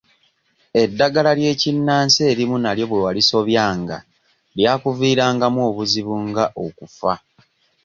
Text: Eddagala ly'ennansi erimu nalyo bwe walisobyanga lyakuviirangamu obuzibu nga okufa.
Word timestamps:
Eddagala 0.81 1.31
ly'ennansi 1.39 2.19
erimu 2.31 2.55
nalyo 2.61 2.85
bwe 2.87 3.03
walisobyanga 3.05 3.97
lyakuviirangamu 4.57 5.59
obuzibu 5.69 6.13
nga 6.27 6.45
okufa. 6.65 7.13